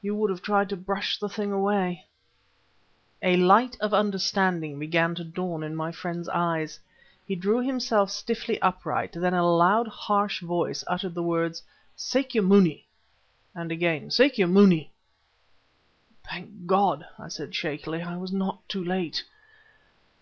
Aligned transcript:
You 0.00 0.14
would 0.14 0.30
have 0.30 0.40
tried 0.40 0.70
to 0.70 0.76
brush 0.78 1.18
the 1.18 1.28
thing 1.28 1.52
away..." 1.52 2.06
A 3.22 3.36
light 3.36 3.76
of 3.78 3.92
understanding 3.92 4.78
began 4.78 5.14
to 5.16 5.22
dawn 5.22 5.62
in 5.62 5.76
my 5.76 5.92
friend's 5.92 6.30
eyes. 6.30 6.80
He 7.26 7.36
drew 7.36 7.58
himself 7.60 8.10
stiffly 8.10 8.58
upright, 8.62 9.16
and 9.16 9.26
in 9.26 9.34
a 9.34 9.46
loud, 9.46 9.86
harsh 9.88 10.40
voice 10.40 10.82
uttered 10.86 11.12
the 11.12 11.22
words: 11.22 11.62
"Sâkya 11.94 12.40
Mûni" 12.42 12.84
and 13.54 13.70
again: 13.70 14.08
"Sâkya 14.08 14.48
Mûni." 14.50 14.88
"Thank 16.24 16.64
God!" 16.64 17.04
I 17.18 17.28
said 17.28 17.54
shakily. 17.54 18.00
"I 18.00 18.16
was 18.16 18.32
not 18.32 18.66
too 18.70 18.82
late." 18.82 19.24